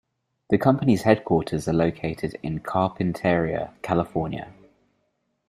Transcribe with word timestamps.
The 0.49 0.57
company's 0.57 1.03
headquarters 1.03 1.67
are 1.67 1.73
located 1.73 2.35
in 2.41 2.61
Carpinteria, 2.61 3.71
California. 3.83 4.51